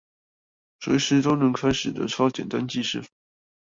[0.79, 3.07] 隨時都能開始的超簡單記事法